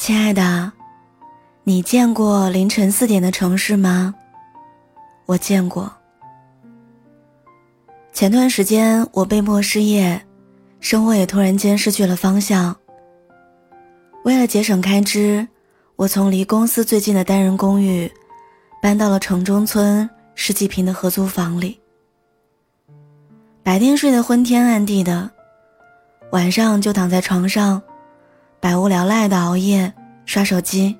[0.00, 0.72] 亲爱的，
[1.62, 4.14] 你见过凌晨四点的城市吗？
[5.26, 5.92] 我见过。
[8.10, 10.18] 前段时间我被迫失业，
[10.80, 12.74] 生活也突然间失去了方向。
[14.24, 15.46] 为了节省开支，
[15.96, 18.10] 我从离公司最近的单人公寓，
[18.80, 21.78] 搬到了城中村十几平的合租房里。
[23.62, 25.30] 白天睡得昏天暗地的，
[26.32, 27.82] 晚上就躺在床上。
[28.62, 29.90] 百无聊赖的熬夜
[30.24, 30.96] 刷手机，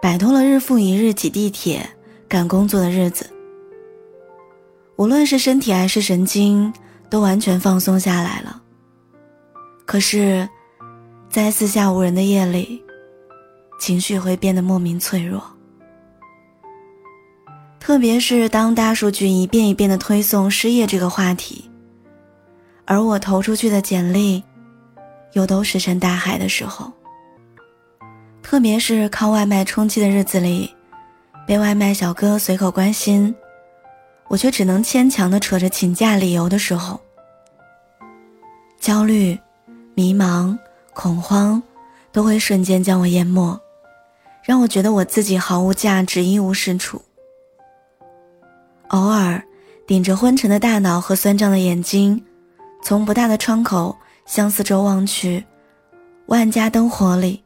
[0.00, 1.88] 摆脱了日复一日挤地铁
[2.28, 3.28] 赶工作的日子。
[4.96, 6.72] 无论是身体还是神经，
[7.10, 8.62] 都完全放松下来了。
[9.84, 10.48] 可是，
[11.28, 12.82] 在四下无人的夜里，
[13.80, 15.42] 情绪会变得莫名脆弱。
[17.80, 21.68] 特别是当大数据一遍一遍的推送失业这个话题，
[22.84, 24.42] 而我投出去的简历。
[25.32, 26.92] 又都石沉大海的时候，
[28.52, 30.70] 特别是靠外卖充饥的日子里，
[31.46, 33.34] 被外卖小哥随口关心，
[34.28, 37.00] 我却只能牵强的扯着请假理由的时候，
[38.78, 39.40] 焦虑、
[39.94, 40.54] 迷茫、
[40.92, 41.62] 恐慌，
[42.12, 43.58] 都会瞬间将我淹没，
[44.42, 47.00] 让我觉得我自己毫无价值，一无是处。
[48.88, 49.42] 偶尔，
[49.86, 52.22] 顶着昏沉的大脑和酸胀的眼睛，
[52.82, 53.96] 从不大的窗口。
[54.26, 55.42] 向四周望去，
[56.26, 57.42] 万家灯火里，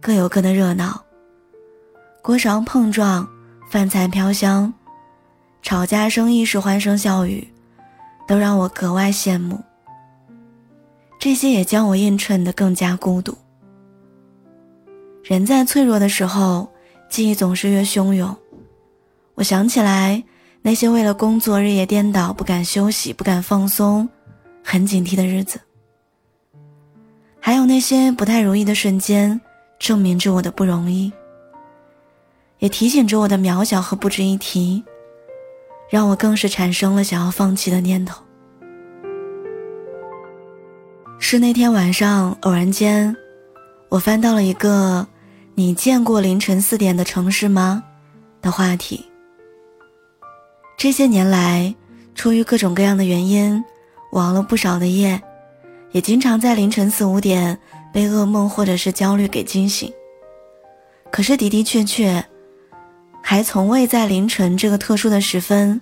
[0.00, 1.02] 各有各的热闹。
[2.22, 3.26] 锅勺碰撞，
[3.70, 4.72] 饭菜飘香，
[5.62, 7.46] 吵架声亦是欢声笑语，
[8.26, 9.58] 都让我格外羡慕。
[11.18, 13.36] 这些也将我映衬得更加孤独。
[15.24, 16.70] 人在脆弱的时候，
[17.08, 18.36] 记忆总是越汹涌。
[19.34, 20.22] 我想起来
[20.62, 24.08] 那些为了工作日夜颠倒、不敢休息、不敢放松、
[24.62, 25.60] 很警惕的日子。
[27.40, 29.40] 还有那些不太如意的瞬间，
[29.78, 31.12] 证明着我的不容易，
[32.58, 34.82] 也提醒着我的渺小和不值一提，
[35.88, 38.22] 让我更是产生了想要放弃的念头。
[41.18, 43.14] 是那天晚上偶然间，
[43.88, 45.06] 我翻到了一个
[45.54, 47.82] “你见过凌晨四点的城市吗”
[48.40, 49.04] 的话题。
[50.76, 51.74] 这些年来，
[52.14, 53.62] 出于各种各样的原因，
[54.12, 55.20] 我熬了不少的夜。
[55.92, 57.58] 也经常在凌晨四五点
[57.92, 59.92] 被噩梦或者是焦虑给惊醒。
[61.10, 62.24] 可是的的确确，
[63.22, 65.80] 还从未在凌晨这个特殊的时分，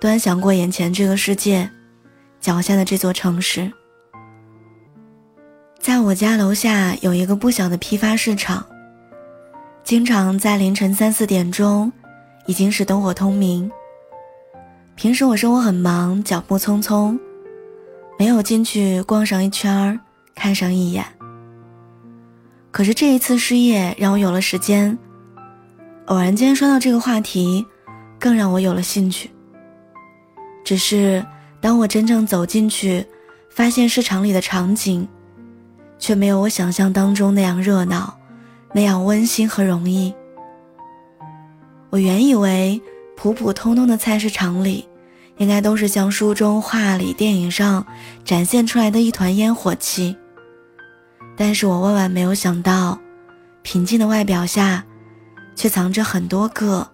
[0.00, 1.70] 端详过眼前这个世界，
[2.40, 3.70] 脚下的这座城市。
[5.78, 8.66] 在我家楼下有一个不小的批发市场，
[9.84, 11.92] 经常在凌晨三四点钟，
[12.46, 13.70] 已经是灯火通明。
[14.96, 17.18] 平时我生活很忙，脚步匆匆。
[18.18, 20.00] 没有进去逛上一圈儿，
[20.36, 21.04] 看上一眼。
[22.70, 24.96] 可是这一次失业让我有了时间，
[26.04, 27.66] 偶然间刷到这个话题，
[28.20, 29.28] 更让我有了兴趣。
[30.62, 31.26] 只是
[31.60, 33.04] 当我真正走进去，
[33.50, 35.08] 发现市场里的场景，
[35.98, 38.16] 却没有我想象当中那样热闹，
[38.72, 40.14] 那样温馨和容易。
[41.90, 42.80] 我原以为
[43.16, 44.86] 普普通通的菜市场里。
[45.38, 47.86] 应该都是像书中、画里、电影上
[48.24, 50.16] 展现出来的一团烟火气。
[51.36, 52.98] 但是我万万没有想到，
[53.62, 54.84] 平静的外表下，
[55.54, 56.88] 却藏着很多个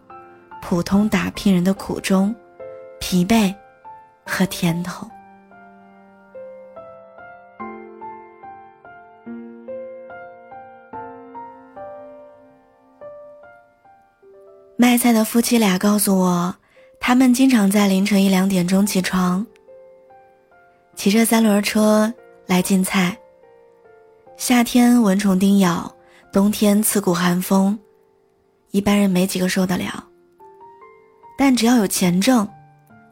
[0.60, 2.34] 普通打拼人的苦衷、
[2.98, 3.54] 疲惫
[4.26, 5.08] 和甜头。
[14.76, 16.54] 卖菜的夫妻俩告诉我。
[17.04, 19.44] 他们经常在凌晨一两点钟起床，
[20.94, 22.14] 骑着三轮车
[22.46, 23.18] 来进菜。
[24.36, 25.94] 夏天蚊虫叮咬，
[26.32, 27.78] 冬天刺骨寒风，
[28.70, 30.04] 一般人没几个受得了。
[31.38, 32.48] 但只要有钱挣，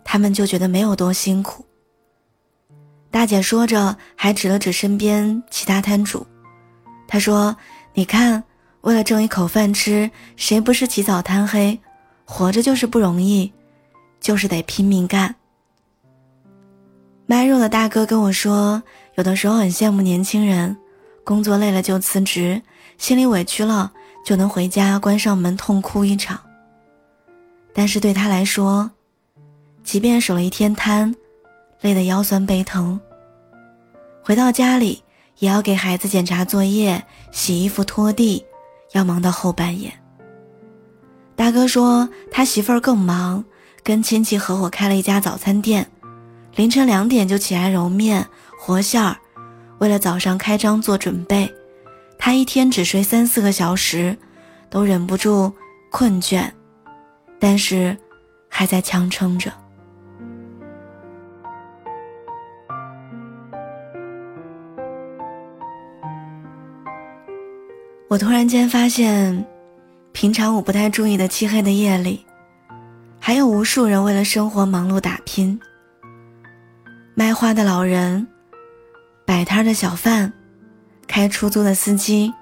[0.05, 1.64] 他们就觉得没有多辛苦。
[3.11, 6.26] 大姐说着，还指了指身边其他摊主，
[7.06, 7.56] 她说
[7.94, 8.43] ：“你看，
[8.81, 11.78] 为了挣一口饭吃，谁不是起早贪黑？
[12.25, 13.52] 活着就是不容易。”
[14.20, 15.34] 就是得拼命干。
[17.25, 18.82] 卖肉的大哥跟我说，
[19.14, 20.76] 有的时候很羡慕年轻人，
[21.31, 22.61] 工作累了就辞职，
[22.99, 23.93] 心里委屈了
[24.25, 26.41] 就能回家关上门痛哭一场。
[27.73, 28.91] 但是对他来说，
[29.85, 31.15] 即便守了一天摊，
[31.82, 32.99] 累得腰酸背疼，
[34.25, 35.05] 回到家里
[35.38, 37.00] 也要给孩子检查作业、
[37.31, 38.44] 洗衣服、拖地，
[38.91, 39.88] 要忙到后半夜。
[41.37, 43.44] 大哥说他媳妇儿更忙。
[43.85, 45.88] 跟亲戚合伙开了一家早餐店，
[46.56, 48.26] 凌晨两点就起来揉面
[48.59, 49.17] 和馅儿，
[49.81, 51.53] 为了早上开张做准备。
[52.17, 54.17] 他一天只睡三四个小时，
[54.69, 55.53] 都忍不住
[55.91, 56.49] 困倦，
[57.38, 57.97] 但是
[58.49, 59.50] 还在强撑着。
[68.09, 69.47] 我突然间发现，
[70.12, 72.26] 平常我不太注意的漆黑的夜里，
[73.19, 75.59] 还有无数人为了生活忙碌打拼。
[77.15, 78.26] 卖花的老人，
[79.31, 80.32] 摆摊的小贩，
[81.06, 82.35] 开出租的司机，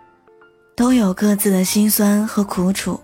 [0.75, 2.99] 都有各自的辛酸和苦楚。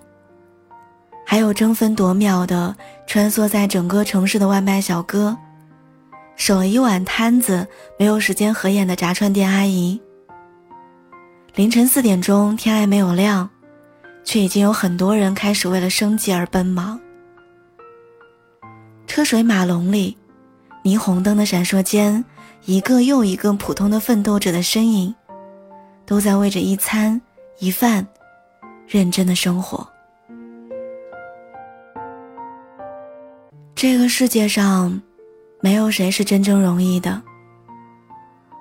[1.27, 2.75] 还有争分夺秒的
[3.07, 5.37] 穿梭在整个城市的外卖小哥，
[6.35, 10.01] 守了一晚摊子没有时间合眼的炸串店阿姨。
[11.55, 13.51] 凌晨四点钟，天还没有亮，
[14.25, 16.99] 却已经有很多人开始为了生计而奔忙。
[19.07, 20.17] 车水马龙里，
[20.83, 22.25] 霓虹灯的闪烁间，
[22.67, 25.15] 一个又一个普通的奋斗者的身影，
[26.07, 27.21] 都在为着一餐
[27.59, 28.07] 一饭
[28.87, 29.87] 认真的生活。
[33.75, 35.03] 这个世界上，
[35.61, 37.23] 没有谁是真正容易的。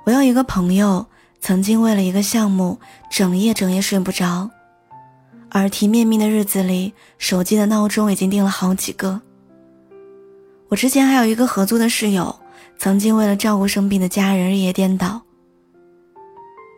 [0.05, 1.05] 我有一个朋友。
[1.45, 2.79] 曾经为了一个项目，
[3.11, 4.49] 整夜整夜睡不着，
[5.51, 9.19] 耳提面命的日子里，手机的闹钟已经定了好几个。
[10.69, 12.33] 我之前还有一个合租的室友，
[12.77, 15.21] 曾经为了照顾生病的家人日夜颠倒。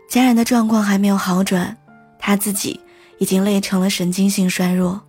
[0.09, 1.75] 家人的状况还没有好转，
[2.19, 2.79] 他自己
[3.17, 5.01] 已经累成了神经性衰弱。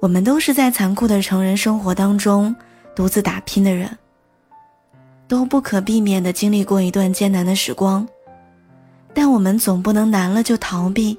[0.00, 2.54] 我们都是在残酷的成人生活当中
[2.96, 3.98] 独自打拼的人。
[5.28, 8.06] 都不可避免地经历过一段艰难的时光，
[9.14, 11.18] 但我们总不能难了就逃避，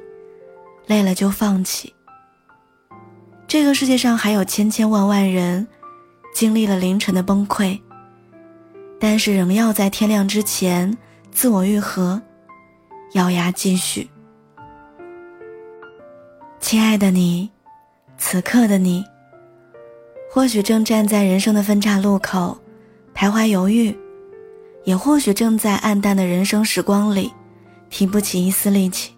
[0.86, 1.92] 累了就放弃。
[3.48, 5.66] 这个世界上还有千千万万人，
[6.36, 7.80] 经历了凌晨的崩溃，
[9.06, 10.98] 但是仍要在天亮之前
[11.30, 12.22] 自我愈合，
[13.16, 14.10] 咬牙继续。
[16.62, 17.52] 亲爱的你，
[18.18, 19.04] 此刻的你，
[20.32, 22.58] 或许正站在人生的分岔路口，
[23.14, 23.94] 徘徊犹豫。
[24.86, 27.30] 也或许正在暗淡的人生时光里，
[27.90, 29.14] 提不起一丝力气。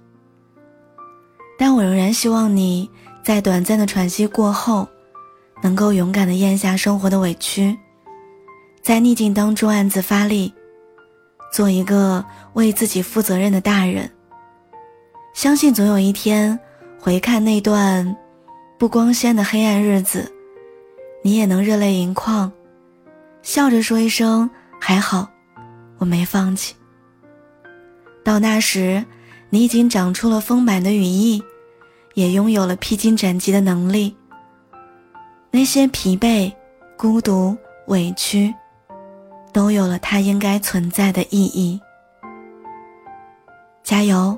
[1.59, 2.89] 但我仍然希望你
[3.23, 4.87] 在短暂的喘息过后，
[5.61, 7.77] 能够勇敢的咽下生活的委屈，
[8.85, 10.53] 在逆境当中暗自发力，
[11.51, 12.23] 做一个
[12.53, 14.07] 为自己负责任的大人。
[15.33, 16.59] 相信总有一天，
[16.99, 18.15] 回看那段
[18.77, 20.31] 不光鲜的黑暗日子，
[21.23, 22.51] 你也能热泪盈眶，
[23.41, 24.47] 笑着说一声
[24.79, 25.27] 还好。
[25.97, 26.75] 我没放弃。
[28.23, 29.03] 到那时，
[29.49, 31.43] 你已经长出了丰满的羽翼，
[32.13, 34.15] 也拥有了披荆斩棘的能力。
[35.49, 36.53] 那些疲惫、
[36.95, 38.53] 孤独、委屈，
[39.55, 41.79] 都有了它应该存在的意义。
[43.85, 44.37] 加油！